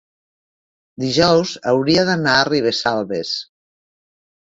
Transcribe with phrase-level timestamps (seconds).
[1.03, 3.39] Dijous hauria d'anar a Ribesalbes.